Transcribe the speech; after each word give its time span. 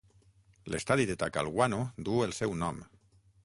L'estadi 0.75 1.05
de 1.11 1.17
Talcahuano 1.25 1.81
duu 2.09 2.27
el 2.29 2.35
seu 2.41 2.59
nom. 2.67 2.85